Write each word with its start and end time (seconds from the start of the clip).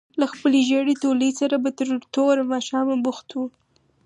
له 0.19 0.25
خپلې 0.33 0.59
ژېړې 0.67 0.95
تولۍ 1.03 1.31
سره 1.39 1.55
به 1.63 1.69
تر 1.77 1.87
توره 2.13 2.43
ماښامه 2.51 2.95
بوخت 3.05 3.27
وو. 3.33 3.45